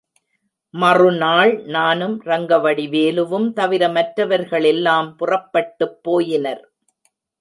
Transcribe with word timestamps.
மறுநாள் 0.73 1.51
நானும் 1.67 2.15
ரங்கவடிவேலுவும் 2.25 3.47
தவிர 3.53 3.89
மற்றவர்களெல்லாம் 3.89 5.15
புறப்பட்டுப் 5.17 5.97
போயினர். 6.03 6.63